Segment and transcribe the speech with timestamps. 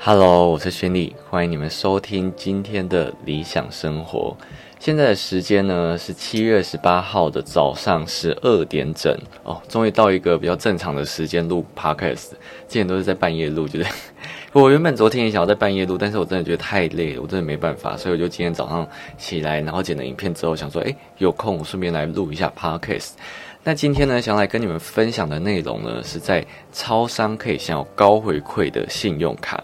[0.00, 4.36] Hello，我是轩利，欢迎你们收听今天的理想生活。
[4.78, 12.30] 现在的时间呢是七月十八号的早上十二点整哦，终于到一个比较正常的时间录 Podcast，
[12.68, 13.86] 之前都是在半夜录，觉得
[14.54, 18.88] 我原本昨天也想要在半夜录，但是我真的觉得太累了，我真的没办法，所以我就今天早上
[19.18, 23.14] 起来，然后剪了影片之后，想说，诶，有空我顺便来录一下 Podcast。
[23.68, 29.62] 那今天呢，想来跟你们分享的内容呢，是在超商可以享有高回馈的信用卡。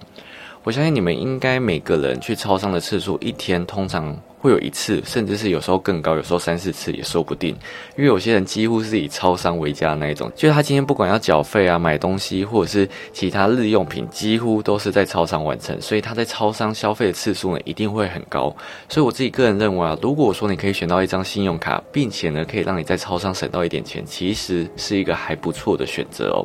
[0.65, 4.17] 我相信你们应该每个人去超商的次数，一天通常。
[4.45, 7.57] 会有一次，甚至是有时候更高，有时候三四次也说不定。
[7.97, 18.55] 因为有些人几乎是以超商为家那一种，就是他今天不管要缴费啊、买东西或者是其他日用品，几乎都是在超商完成，所以他在超商消费的次数呢一定会很高。
[18.87, 26.45] 所以我自己个人认为啊，如果说你可以选到一张信用卡，并且呢可以让你在超商省到一点钱，其实是一个还不错的选择哦。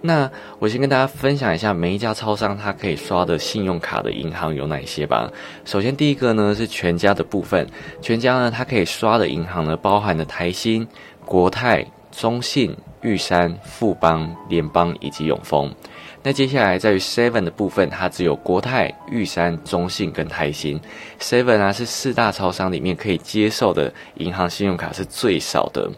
[0.00, 5.28] 那我先跟大家分享一下每一家超商它可以刷的信用卡的银行有哪些吧。
[5.64, 7.66] 首先第一个呢是全家的部分，
[8.00, 10.86] 全家呢它可以刷的银行呢包含了台新、
[11.24, 15.74] 国泰、中信、玉山、富邦、联邦以及永丰。
[16.22, 20.78] 那接下来在于 Seven 的部分，它只有国泰、玉山、中信跟台新。
[21.20, 25.90] Seven 啊是四大超商里面可以接受的银行信用卡是最少的。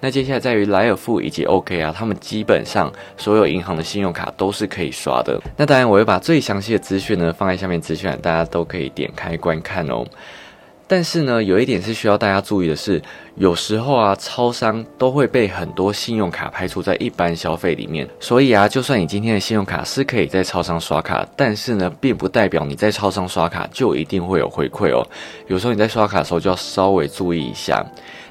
[0.00, 5.40] 那接下来在于莱尔富以及 OK 啊，他们基本上所有银行的信用卡都是可以刷的。
[5.56, 10.04] 那当然我会把最详细的资讯呢放在下面资讯，大家都可以点开观看哦。
[10.88, 13.02] 但是呢，有一点是需要大家注意的是，
[13.34, 18.08] 有时候啊，超商都会被很多信用卡排除在一般消费里面。
[18.20, 25.04] 所以啊，就算你今天的信用卡是可以在超商刷卡，但是呢，并不代表你在超商刷卡就一定会有回馈哦。
[25.48, 27.84] 有时候你在刷卡的时候就要稍微注意一下。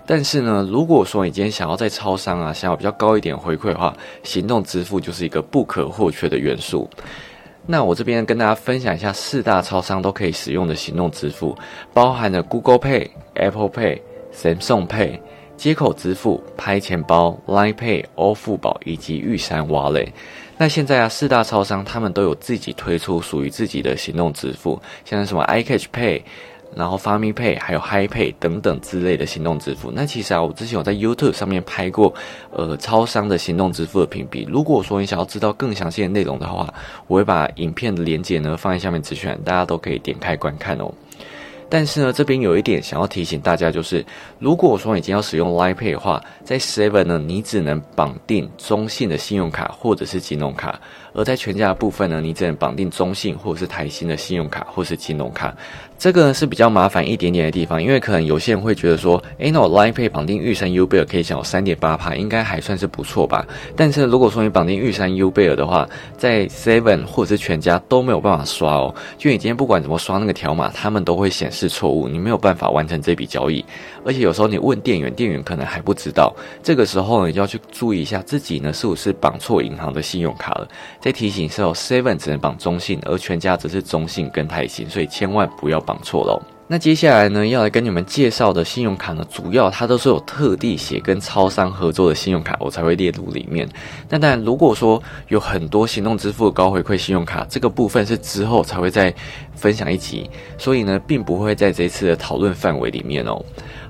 [0.07, 6.87] 但是呢，如果说你今天想要在超商啊，想要比较高一点回馈的话，行动支付就是一个不可或缺的元素。
[7.65, 11.57] 那我这边跟大家分享一下四大超商都可以使用的行动支付，
[11.91, 13.99] 包含了 Google Pay、Apple Pay、
[14.31, 15.19] Samsung Pay、
[15.57, 20.09] 接口支付、拍钱包、Line Pay、欧付宝以及玉山 Wallet。
[20.57, 26.21] 那现在啊，四大超商他们都有自己推出属于自己的行动支付，像什么 iCash Pay。
[26.73, 29.91] 然后 f a m i Pay 还有 Hi Pay 等等之类的行动支付。
[29.91, 32.13] 那其实啊，我之前有在 YouTube 上面拍过，
[32.51, 34.47] 呃，超商的行动支付的评比。
[34.49, 36.73] 如果说你想要知道更详细的内容的话，
[37.07, 40.91] 我会把影片的连接呢放在下面资讯，大家都可以点开观看哦。
[41.67, 44.05] 但是呢，这边有一点想要提醒大家，就是
[44.37, 50.79] 如果说你今天要使用 Line Pay 的话，在 Seven 呢，你只能绑定中信的信用卡或者是金融卡。
[51.15, 55.55] 而在全家的部分呢，你只能绑定中信或者是台新的信用卡或是金融卡，
[55.97, 63.47] 这个呢是比较麻烦一点点的地方，因为可能有些人会觉得说，诶，那我 Line Pay 绑定玉山 U 贝尔可以享有三点八帕，应该还算是不错吧？
[63.77, 65.87] 但是如果说你绑定玉山 U 贝尔的话，
[66.17, 73.63] 在 Seven 或者是全家都没有办法刷哦，就你今天不管怎么刷那个条码，他们都会显示错误，你没有办法完成这笔交易，
[74.03, 80.67] 而且有时候你问店员，店员可能还不知道，这个时候呢，就要去注意一下自己呢是不是绑错银行的信用卡了。
[81.05, 86.41] 在提醒是哦，Seven 只能绑中信，而全家则是中信跟台信，所以千万不要绑错喽。
[86.67, 93.69] 那接下来呢，要来跟你们介绍的信用卡呢，主要它都是有特地写跟超商合作的信用卡，我才会列入里面。
[94.09, 99.13] 那当然，如果说有很多行动支付高回馈信用卡，这个部分是之后才会再
[99.53, 100.27] 分享一集，
[100.57, 103.39] 所以呢，并不会在这次的讨论范围里面哦。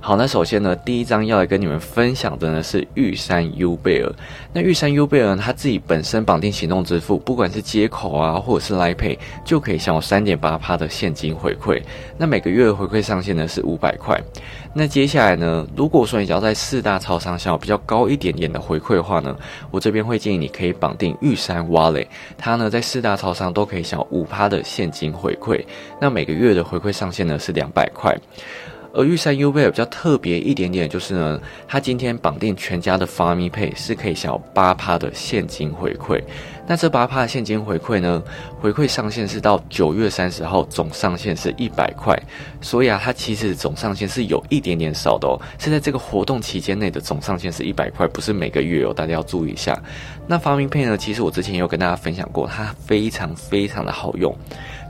[0.06, 4.14] 好，那首先呢，第一张要来跟你们分享的呢是玉山优贝尔。
[4.54, 11.82] 那玉山优贝尔它自己本身绑定行动支付，不管是接口啊，或者是来 Pay，就可以享有三点八趴的现金回馈。
[12.20, 14.16] 那每个月回馈上限呢是五百块。
[14.76, 19.36] 那接下来呢，如果说你要在四大超商享有比较高一点点的回馈的话呢，
[19.72, 22.06] 我这边会建议你可以绑定玉山 Wallet，
[22.38, 25.66] 它呢在四大超商都可以享有五趴的现金回馈。
[26.00, 28.16] 那每个月的回馈上限呢是两百块。
[28.96, 36.22] 而玉山 U 贝尔比较特别一点点，就是呢，它今天绑定全家的 f a m i Pay 是可以享有八趴的现金回馈。
[36.68, 38.24] 那这八趴的现金回馈呢，
[38.60, 42.18] 回馈上限是到九月三十号，总上限是一百块。
[42.62, 49.78] 所以啊，它其实总上限是有一点点少的哦，是在这个活动期间内的总上限是一百块，不是每个月哦，大家要注意一下。
[50.26, 54.36] 那 f a m i Pay 呢，其实我之前有跟大家分享过，它非常非常的好用，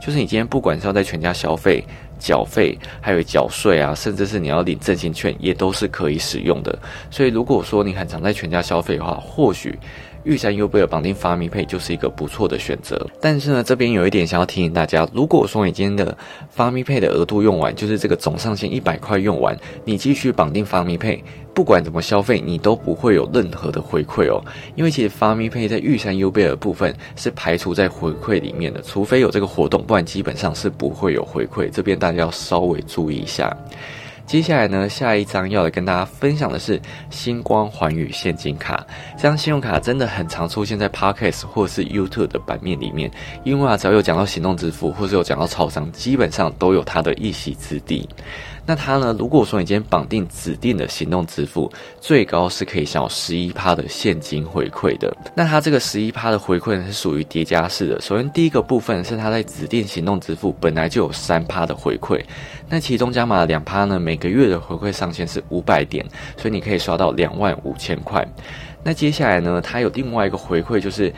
[0.00, 1.84] 就是你今天不管是要在全家消费。
[2.18, 6.78] 缴费还有缴税啊，甚至是你要领振兴券，也都是可以使用的。
[7.10, 9.78] 所以如果说你很常在全家消费的话，或许
[10.26, 13.06] 玉山优贝尔绑定发咪配就是一个不错的选择。
[13.20, 16.18] 但是呢，这边有一点想要提醒大家，如果说你今天的
[16.50, 21.22] 发咪配的额度用完，就是这个总上限一百块用完，你继续绑定发咪配，
[21.54, 24.42] 不管怎么消费，你都不会有任何的回馈哦。
[24.74, 31.70] 因为其实发咪配在玉山优贝尔部分是排除在回馈里面的，除非有这个活动，不然基本上是不会有回馈。
[31.70, 33.56] 这边大家要稍微注意一下。
[34.26, 38.84] 接下来呢，下一张要来跟大家分享的是星光环宇现金卡。
[39.16, 43.08] 这张信用卡真的很常出现在 Podcast 或是 YouTube 的版面里面，
[43.44, 48.08] 因为啊，只要有讲到行动支付，或是有讲到超商，基本上都有它的一席之地。
[48.66, 49.14] 那它呢？
[49.16, 55.16] 如果说你今天绑定指定的行动支付，最高是可以享有十一趴的现金回馈的。
[55.36, 58.00] 那它这个十一趴的回馈呢，是属于叠加式的。
[58.00, 62.20] 首先第一个部分是它在指定行动支付本来就有三趴的回馈，
[62.68, 66.04] 那其中加码两趴呢，每个月的回馈上限是五百点，
[66.36, 68.26] 所以你可以刷到两万五千块。
[68.82, 71.12] 那接下来呢，它有另外一个回馈就是。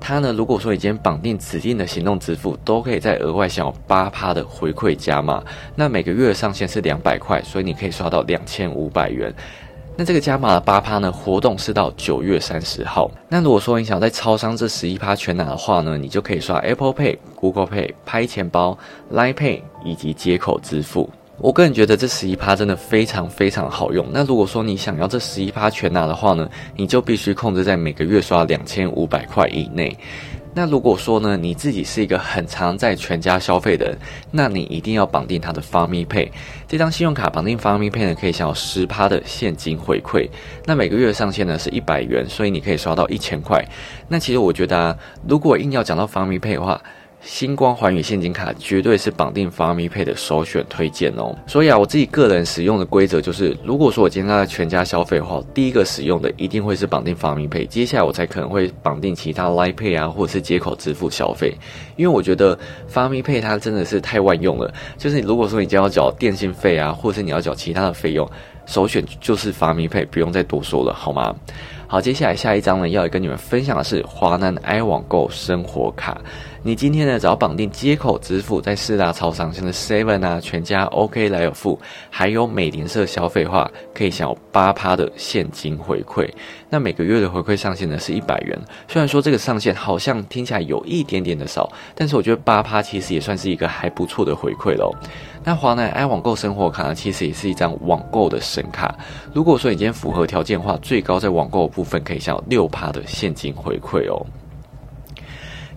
[0.00, 5.44] 它呢，如果说已经绑定指定的行动支付，都可以再额外享有八趴的回馈加码。
[5.76, 9.32] 那每个月上限是两百块，所以你可以刷到两千五百元。
[9.96, 13.10] 那这个加码的八趴呢，活动是到九月三十号。
[13.28, 18.78] 那如果说你想在超商这十一趴全拿的话呢，你就可以刷 Apple Pay、Google Pay、拍钱包、
[19.12, 21.10] Line Pay 以及接口支付。
[21.40, 24.06] 我个人觉得这十一趴真的非常非常好用。
[24.12, 29.96] 那如果说你想要这十一趴全拿的话呢，你就必须控制在每个月刷两千五百块以内。
[30.52, 33.98] 那如果说呢，你自己是一个很常在全家消费的人，
[34.32, 36.28] 那你一定要绑定它的 f a m i Pay
[36.66, 40.28] 这张信用卡，绑定 f a m i Pay 呢，可以享有十趴的现金回馈。
[40.66, 43.64] 那每个月上限呢是一百元，所以你可以刷到一千块。
[44.08, 44.96] 那其实我觉得啊，
[45.28, 46.82] 如果硬要讲到 f a m i Pay 的话，
[47.20, 51.36] 星光环宇现金卡绝对是绑定发咪配的首选推荐哦。
[51.46, 61.54] 所以啊，我自己个人使用的规则就是，如果说我今天在全家消费的话，第一个使用的一定会是绑定发咪配，接下来我才可能会绑定其他 Line Pay 啊，或者是接口支付消费。
[61.96, 62.58] 因为我觉得
[62.88, 68.26] 发咪配它真的是太万用了，就是如果说你将要缴电信费啊，或者是你要缴其他的费用，
[68.64, 71.34] 首选就是发咪配，不用再多说了，好吗？
[71.86, 76.18] 好，接下来下一张呢，要跟你们分享的是华南 i 网购生活卡。
[76.62, 81.80] 你今天呢，只要绑定接口支付，在四大超商，像是 Seven 啊、全家、OK 来有付，
[82.10, 86.28] 还有美联社消费话，可以享有八趴的现金回馈。
[86.68, 88.58] 那每个月的回馈上限呢是一百元。
[88.88, 94.92] 虽然说这个上限好像听起来有一点点的少，但是我觉得八趴其实也算是一个还不错的回馈喽。
[95.42, 98.94] 那华南 i 网购生活卡呢，其实也是一张网购的神卡。
[99.32, 104.20] 如果说你今天符合条件的话，最高在网购部分可以享有六趴的现金回馈哦。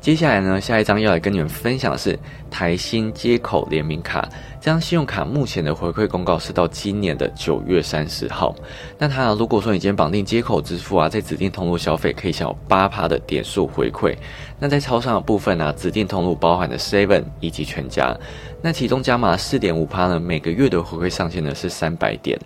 [0.04, 2.20] 接下来呢，下一张要来跟你们分享的是
[2.52, 4.28] 台新接口联名卡。
[4.60, 8.54] 这张信用卡目前的回馈公告是到今年的九月三十号。
[8.98, 14.14] 那它如果说你今天绑定接口支付啊，在指定通路消费可以享有八趴的点数回馈。
[14.60, 18.14] 那在超商的部分呢，指定通路包含的 Seven 以及全家。
[18.62, 22.38] 那其中加码四点五趴呢，每个月的回馈上限呢是三百点。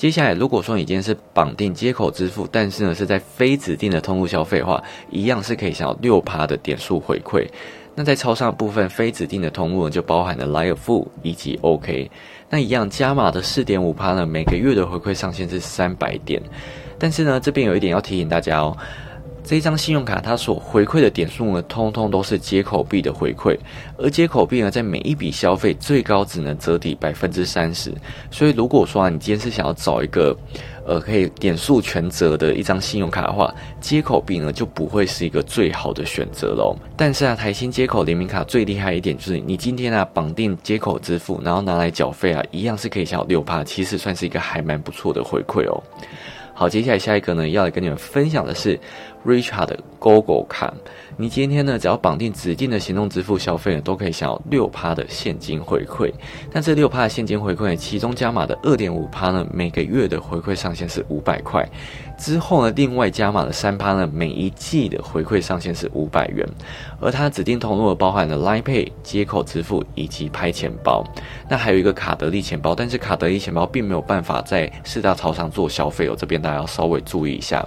[0.00, 7.46] 接下来，如果说你今天是绑定接口支付，但是呢是在非指定的通路消费的话，一样是可以享有六趴的点数回馈。
[7.94, 12.10] 那在超上部分非指定的通路，就包含了来尔富以及 OK。
[12.48, 16.40] 那一样加码的四点五趴呢，每个月的回馈上限是三百点。
[16.98, 18.74] 但是呢，这边有一点要提醒大家哦。
[19.42, 23.58] 这一张信用卡它所回馈的点数呢，通通都是接口币的回馈，
[23.96, 27.92] 而接口币呢，在每一笔消费最高只能折抵百分之三十。
[28.30, 30.36] 所以如果说啊，你今天是想要找一个，
[30.86, 36.76] 呃，可以点数全折的一张信用卡的话，接口币呢就不会是一个最好的选择喽。
[36.96, 45.82] 但是啊，台新接口联名卡最厉害一点就是，你今天啊绑定接口支付，然后拿来缴费啊，一样是可以享有六趴，其实算是一个还蛮不错的回馈哦。
[46.60, 48.78] 好，接下来下一个呢，要来跟你们分享的是
[49.24, 50.74] Richard 的 GoGo 卡。
[51.20, 56.10] 你今天呢，只要绑定指定的行动支付消费呢，都可以享有六趴的现金回馈。
[56.50, 61.68] 但这六趴的现金回馈，其中加码的二点五趴呢，每个月的回馈上限是五百块。
[62.16, 66.48] 之后呢，另外加码的三趴呢，每一季的回馈上限是五百元。
[66.98, 71.04] 而它指定通路包含了 Line Pay 接口支付以及拍钱包。
[71.50, 77.62] 那还有一个卡德利钱包，但是卡德利钱包并没有办法在四大超商做消费哦，这边大家要稍微注意一下。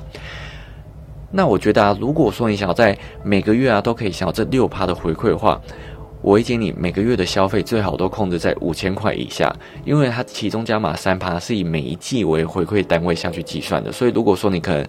[1.35, 5.59] 那我觉得啊，如果说你想要在每个月啊都可以享有这六趴的回馈的话，
[6.21, 9.51] 我会建议你每个月的消费最好都控制在五千块以下，
[9.83, 14.85] 因为它其中加码三趴是以每一季为回馈单位下去计算的，所以如果说你可能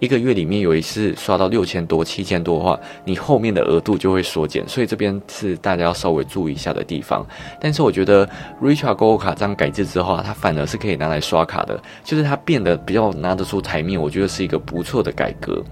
[0.00, 7.26] 一个月里面有一次刷到六千多、七千多的话，你后面的额度就会缩减，所以这边是大家要稍微注意一下的地方。
[7.60, 8.28] 但是我觉得
[8.62, 15.62] Richard 购物卡这样改制之后啊，它反而是可以拿来刷卡的，就是它变得比较拿得出台面，我觉得是一个不错的改革。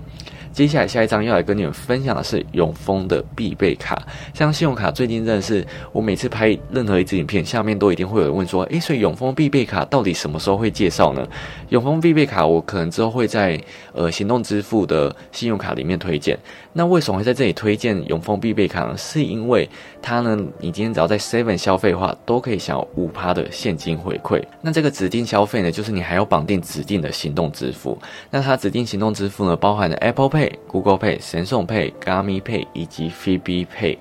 [0.57, 4.03] 接下来下一张要来跟你们分享的是永丰的必备卡。
[4.33, 11.29] 像信用卡最近真的是，我每次拍任何一支影片，下面都一定会有人问说，诶，所以永丰必备卡到底什么时候会介绍呢？
[11.69, 16.39] 永丰必备卡我可能之后会在呃行动支付的信用卡里面推荐。
[16.73, 18.97] 那为什么会在这里推荐永丰必备卡呢？
[18.97, 19.69] 是因为
[20.01, 24.43] 它呢，你今天只要在 Seven 消费的话，都可以享有五趴的现金回馈。
[24.63, 27.99] 那这个指定消费呢，就是你还要绑定指定的行动支付。
[28.31, 33.99] 那它指定行动支付呢，包含了 Apple Pay、Google Pay、神送 Pay、Gami Pay 以及 FB Pay。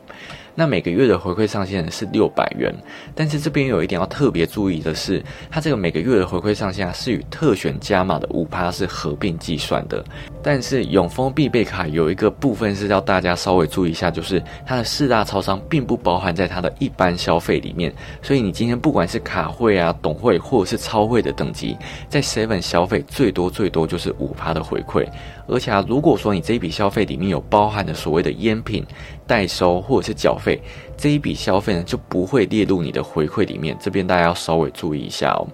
[0.58, 2.74] 那每个月的回馈上限是六百元，
[3.14, 5.22] 但是这边有一点要特别注意的是，
[5.52, 10.02] 它这个每个月的回馈上限是与特选加码的五趴是合并计算的。
[10.42, 21.76] 但是永丰必备卡有一个部分是要大家稍微注意一下，就是它的四大超商并不包含在它的一般消费里面，所以你今天不管是卡会啊、董会或者是超会的等级，
[22.08, 25.06] 在 Seven 消费最多最多就是五趴的回馈。
[25.48, 28.86] 而且啊，如果说你这一笔消费里面有包含的所谓的烟品
[29.28, 30.60] 代收或者是缴费，
[30.98, 33.78] 这一笔消费呢就不会列入你的回馈里面。
[33.80, 35.48] 这边大家要稍微注意一下哦。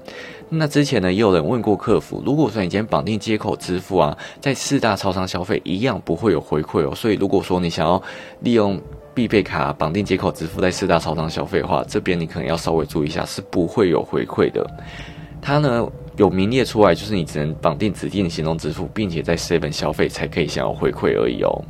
[0.50, 6.94] 那之前呢也有人问过客服，如果说你今天绑定接口支付啊，在四大超商消费一样不会有回馈哦。
[6.96, 8.02] 所以如果说你想要
[8.42, 8.80] 利用
[9.14, 14.66] 必备卡绑定接口支付在四大超商消费的话，这边你可能要稍微注意一下，是不会有回馈的。
[15.42, 15.88] 它呢？
[16.18, 21.64] 有名列出来，就是你只能绑定指定的行动支付，并且在 Seven 消费才可以享有回馈而已哦。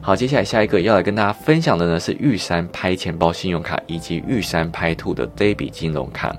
[0.00, 6.34] 好，接下来下一个要来跟大家分享的呢是玉山拍钱包信用卡以及玉山拍兔的 Debit 金融卡。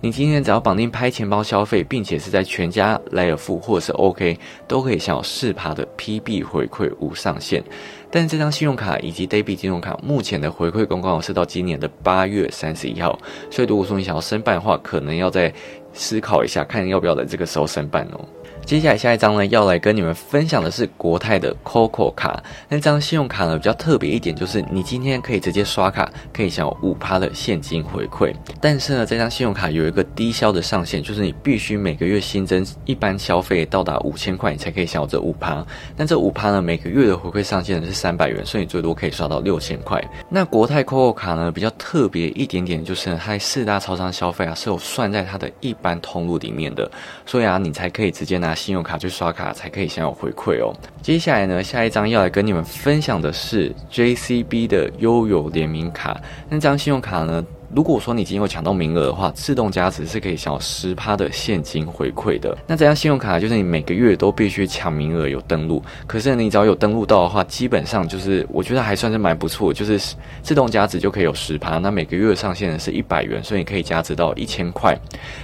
[0.00, 4.38] 你今天只要绑定拍钱包消费，并且是在全家、莱尔富或者是 OK，
[4.68, 7.64] 都可以享有四趴的 PB 回馈无上限。
[8.10, 13.18] 但这张信用卡以及 Debit 金融卡目前的回馈公告是到今年的八月三十一号，
[13.50, 15.50] 所以如果说你想要申办的话，可能要在
[15.94, 18.28] 思考一下，看要不要在这个时候申办哦。
[18.64, 22.42] 接下来下一张呢，要来跟你们分享的是国泰的 COCO 卡。
[22.66, 28.32] 那张信用卡呢，比较特别一点，就是你今天可以直接刷卡，可以享有五趴的现金回馈。
[28.62, 35.64] 但是呢，这张信用卡有一个低消的上限，就是你必须每个月新增一般消费到达五千块，你才可以享有这五趴。
[35.94, 40.02] 但这五趴呢，每个月的回馈上限呢是三百元，所以你最多可以刷到六千块。
[40.30, 46.90] 那国泰 COCO 卡呢，比较特别一点点，就是它四大超商消费啊是有算在它的一般通路里面的，
[47.26, 48.53] 所以啊，你才可以直接拿。
[48.54, 50.72] 信用卡去刷卡才可以享有回馈哦。
[51.02, 56.20] 接下来呢，下一张要来跟你们分享的是 JCB 的悠游联名卡。
[56.48, 57.44] 那张信用卡呢？
[57.74, 62.56] 如果说你今天有抢到名额的话，自动加值是可以享有十趴的现金回馈的。
[62.68, 70.00] 那这张信用卡就是你每个月都必须抢名额有登录，可是你只要有登录到的话，基本上就是我觉得还算是蛮不错，就是
[70.40, 71.78] 自动加值就可以有十趴。
[71.78, 74.96] 那每个月上限呢是一百元，所以你可以加值到一千块。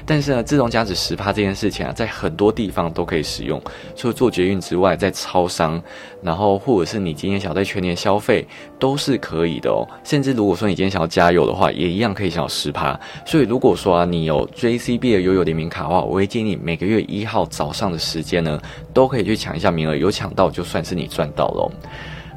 [0.06, 3.60] 但是呢，自动加值十趴这件事情啊，在很多地方都可以使用，
[3.96, 5.82] 除了做捷运之外，在超商，
[6.22, 8.46] 然后或者是你今天想在全年消费
[8.78, 9.82] 都是可以的哦。
[10.04, 12.14] 甚至如果说你今天想要加油的话，也一样。
[12.20, 18.60] 可以享十趴，所以如果说啊你有 JCB 的悠悠联名卡的话，我会建议你每个月一号早上的时间呢，
[18.92, 21.72] 都可以去抢一下名额，有抢到就算是你赚到了。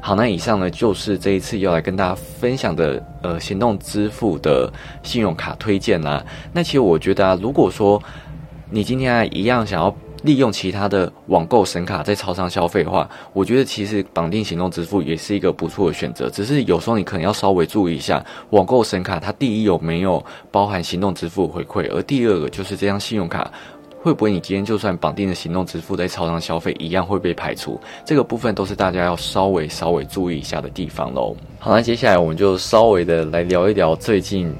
[0.00, 4.72] 好，那以上呢就是这一次要来跟大家分享的呃行动支付的
[5.02, 6.24] 信用卡推荐啦。
[6.52, 8.02] 那其实我觉得啊，如果说
[8.70, 9.94] 你今天啊一样想要。
[10.24, 16.30] 利用其他的网购神卡在超商消费的话，我觉得其实绑定行动支付也是一个不错的选择。
[16.30, 23.52] 只是有时候你可能要稍微注意一下，网购神卡它第一有没有包含行动支付回馈，而第二个就是这张信用卡
[24.00, 31.36] 会不会你今天就算绑定的行动支付在超商消费一样会被排除，这个部分都是大家要稍微稍微注意一下的地方喽。
[31.58, 34.50] 好，那接下来我们就稍微的来聊一聊最近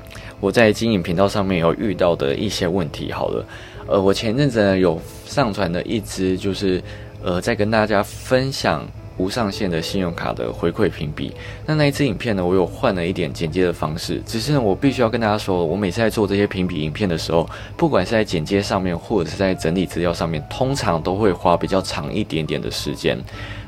[0.40, 3.10] 我在经营频道上面有遇到的一些问题。
[3.10, 3.42] 好了。
[3.86, 6.82] 呃，我前阵子呢有上传了一支，就是
[7.22, 8.86] 呃在跟大家分享
[9.16, 11.32] 无上限的信用卡的回馈评比。
[11.66, 14.20] 那那一支影片呢，我有换了一点剪接的方式。
[14.26, 23.16] 只是呢，我必须要跟大家说，我每次在做这些评比影片的时候，不管是在剪接上面，或者是在整理资料上面，通常都会花比较长一点点的时间。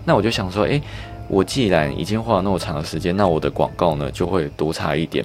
[0.05, 0.81] 那我就想说，诶，
[1.29, 5.25] 我既然已经花了那么长的时间，那我的广告呢就会多差一点。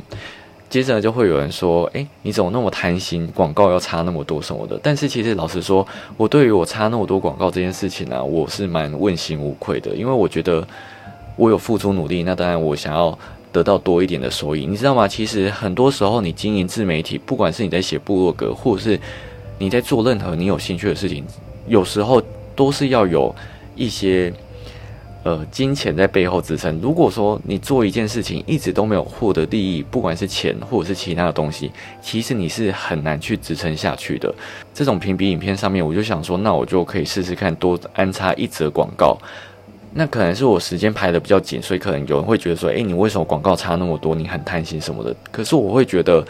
[0.71, 3.27] 接着就会有人说：“哎，你怎么那么贪心？
[3.35, 5.85] 广告要插那么多什么的？”但是其实老实说，
[6.15, 10.65] 我对于我插那么多广告这件事情呢，我是蛮问心无愧的，因为我觉得
[11.35, 13.19] 我有付出努力，那当然我想要
[13.51, 15.05] 得到多一点的收益，你知道吗？
[15.05, 18.97] 其实很多时候你经营自媒体，不管是你在写部落格，或者是
[19.57, 21.25] 你在做任何你有兴趣的事情，
[21.67, 22.23] 有时候
[22.55, 23.35] 都是要有
[23.75, 24.33] 一些。
[25.23, 26.79] 呃，金钱在背后支撑。
[26.81, 34.33] 如果说你做一件事情一直都没有获得利益，不管是钱或者是其他的东西，其实你是很难去支撑下去的。
[34.73, 39.15] 这种评比影片上面，我就想说，那我就可以试试看多安插一则广告。
[39.93, 44.15] 那可能是我时间排的比较紧，所以可能有人会觉得说，诶，你为什么广告差那么多？
[44.15, 45.15] 你很贪心什么的。
[45.31, 46.25] 可是我会觉得，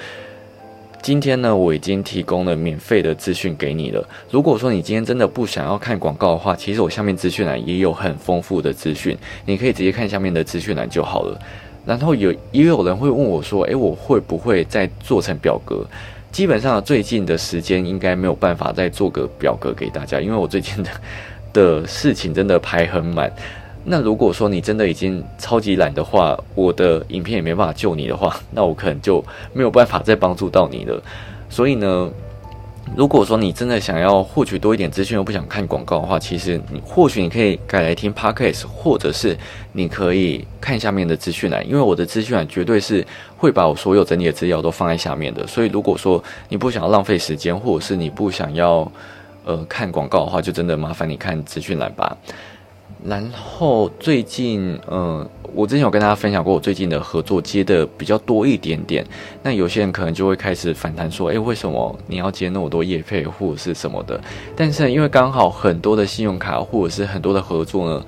[1.02, 4.08] 今天呢，我已经提供了免费的资讯给你了。
[4.30, 11.40] 如果说你今天真的不想要看广告的话，其实我下面资讯栏也有很丰富的资讯，你可以直接看下面的资讯栏就好了。
[11.86, 15.84] 然后有也有人会问我说，诶，我会不会再做成表格？
[16.32, 20.90] 基本上最近的时间应该没有办法再做个表格给大家，因为我最近的。
[21.54, 23.30] 的事情真的排很满，
[23.84, 29.24] 那如果说你真的已经超级懒的话，我的影片也没办法救你的话， 那我可能就
[29.54, 31.02] 没有办法再帮助到你了。
[31.50, 32.10] 所以呢，
[32.96, 39.36] 如果说你真的想要获取多一点资讯又不想看广告的话，其实你或许你可以改来听 Podcast，或者是
[39.74, 45.46] 你可以看下面的资讯栏，因为我的资讯栏绝对是会把我所有整理的资料都放在下面的。
[45.48, 48.90] 所以如果说你不想要浪费时间，或者是你不想要。
[49.44, 52.16] 呃，看广告的话，就真的麻烦你看资讯栏吧。
[53.04, 59.06] 然后最近，嗯，我之前有跟大家分享过，我最近的合作接的比较多一点点。
[59.42, 64.22] 那有些人可能就会开始反弹说，诶，为什么你要接那么多业配或者是什么的？
[64.56, 68.06] 但是因为刚好很多的信用卡或者是很多的合作呢，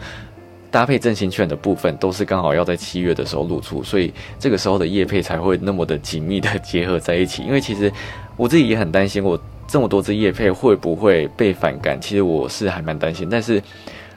[0.70, 7.44] 搭配振兴券的部分都是刚好要在七月的时候露出，所以这个时候的业配才会那么的紧密的结合在一起。
[7.44, 7.92] 因为其实
[8.38, 9.40] 我自己也很担心我。
[9.66, 12.00] 这么多支叶配会不会被反感？
[12.00, 13.28] 其实我是还蛮担心。
[13.32, 13.64] 但是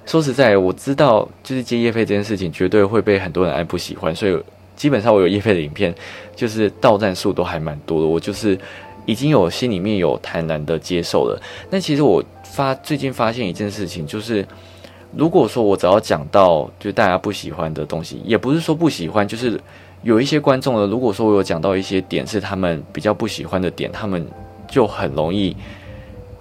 [0.06, 4.38] 说实在，我知道就是接叶配这件事情绝对会被很多人爱不喜欢，所以
[4.76, 5.92] 基本上我有叶配的影片，
[6.34, 8.06] 就是到站数都还蛮多的。
[8.06, 8.56] 我就是
[9.04, 11.42] 已经有心里面有坦然的接受了。
[11.68, 14.46] 但其实我发最近发现一件事情，就是
[15.14, 19.60] 如果说我只要讲到就大家不喜欢的东西，也不是说不喜欢，就是
[20.02, 24.26] 有一些观众呢，如果说我有讲到一些点是他们比较不喜欢的点，他们。
[24.68, 25.56] 就很容易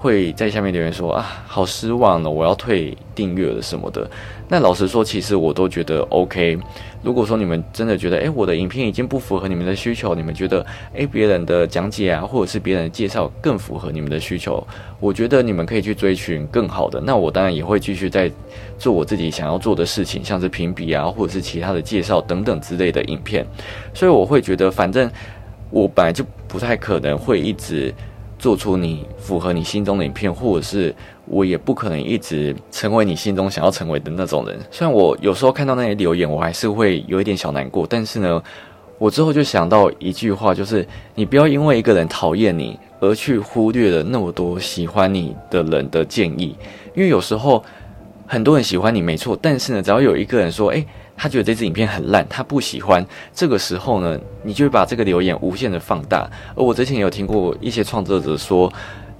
[0.06, 4.08] 会在下面留言说啊，好失望了，我要退订阅了什么的。
[4.48, 6.56] 那老实说，其实我都觉得 OK。
[7.02, 14.64] 如果说你们真的觉得，诶，我的影片已经不符合你们的需求，你们觉得，诶，别人的讲解啊，或者是别人的介绍更符合你们的需求，
[15.00, 17.02] 我觉得你们可以去追寻更好的。
[17.02, 18.32] 那我当然也会继续在
[18.78, 23.44] 做我自己想要做的事情，像是评比啊，或者是其他的介绍等等之类的影片。
[23.92, 25.10] 所以我会觉得，反正
[25.72, 27.92] 我本来就不太可能会一直。
[28.46, 30.94] 做出你符合你心中的影片，或者是
[31.26, 34.56] 我也不可能一直成为你心中想要成为的那种人。
[34.70, 38.40] 虽然我有时候看到那些留言，我还是会有一点小难过，但是呢，
[39.00, 46.56] 我之后就想到一句话，就是你不要因为一个人讨厌你而去忽略了那么多喜欢你的人的建议，
[46.94, 47.64] 因为有时候
[48.28, 50.86] 很多人喜欢你没错，但是呢，只要有一个人说，诶……
[51.18, 53.06] 他觉得这支影片很烂，他不喜欢。
[53.34, 56.30] 这个时候呢，你就会把这个留言无限的放大。
[56.56, 58.72] 而我之前有听过一些创作者说，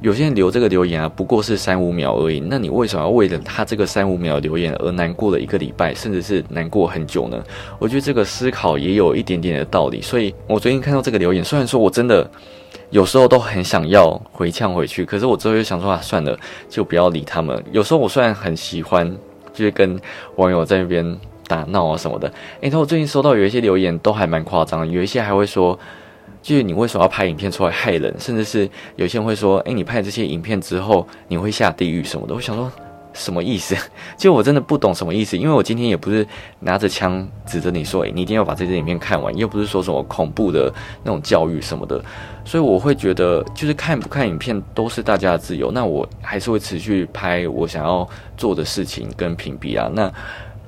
[0.02, 2.42] 有些人留这个留言啊，不过是三五秒而已。
[2.42, 7.42] 那你为什么要为了他这个三五秒留言而难过了一个礼拜，甚至是难过很久呢？
[7.80, 10.02] 我觉得这个思考也有一点点的道理。
[10.02, 12.30] 所以我最近看到这个留言，虽然说我真的
[12.90, 16.38] 有时候都很想要回呛回去，可是我之后又想说啊，算了，
[16.70, 17.64] 就不要理他们。
[17.72, 19.10] 有时候我虽然很喜欢，
[19.54, 19.98] 就是跟
[20.36, 21.18] 网友在那边。
[21.48, 22.32] 打闹啊什么的，
[22.62, 25.78] 诶，那我最近收到有一些留言都还蛮夸张，有一些还会说，
[26.42, 32.34] 就是你为什么要拍影片出来害人，甚至是有些人会说，诶，你拍这些影片之后你会下地狱什么的。
[32.34, 32.72] 我想说
[33.14, 33.76] 什么意思？
[34.18, 36.28] 就我真的不懂什么意思，因为我今天也不是
[36.60, 42.04] 拿着枪指着你说，诶，你一定要把这些影片看完，又不是说什么恐怖的那种教育什么的，
[42.44, 50.12] 所以我会觉得就是看不看影片都是大家的自由，那我还是会持续拍我想要做的事情跟屏蔽啊，那。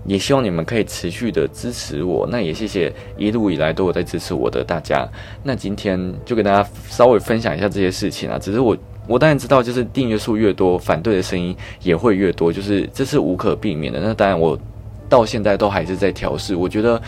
[0.08, 5.08] 也希望你们可以持续的支持我，那也谢谢一路以来都有在支持我的大家。
[5.44, 14.00] 那今天就跟大家稍微分享一下这些事情啊，只是我我当然知道，就是订阅数越多，反对的声音也会越多，就是这是无可避免的。
[14.00, 14.58] 那当然我
[15.08, 17.00] 到现在都还是在调试，我觉得。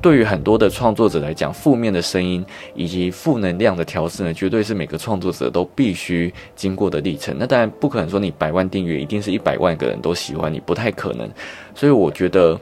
[0.00, 7.34] 对于很多的创作者来讲，负面的声音以及负能量的调试呢，绝对是每个创作者都必须经过的历程。
[7.38, 11.28] 那当然不可能说你百万订阅，一定是一百万个人都喜欢你，不太可能。
[11.74, 12.58] 所以我觉得。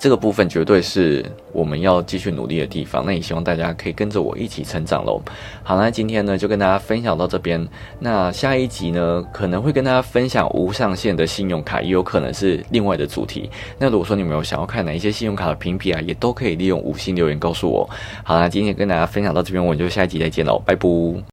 [0.00, 5.20] 这个部分绝对是我们要继续努力的地方，那也希望大家可以跟着我一起成长喽。
[5.62, 13.50] 好，那今天呢就跟大家分享到这边，那下一集呢可能会跟大家分享无上限的信用卡，也有可能是另外的主题。
[13.78, 17.86] 那如果说你们有想要看哪一些信用卡的评比啊，也都可以利用五星留言告诉我。
[18.24, 21.22] 好，那今天跟大家分享到这边，我们就下一集再见喽，拜拜。